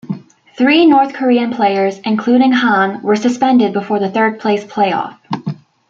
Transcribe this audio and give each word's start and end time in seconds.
Three 0.57 0.87
North 0.87 1.13
Korean 1.13 1.51
players, 1.53 1.99
including 2.03 2.51
Han, 2.53 3.03
were 3.03 3.15
suspended 3.15 3.71
before 3.71 3.99
the 3.99 4.09
third 4.09 4.39
place 4.39 4.63
play-off. 4.63 5.19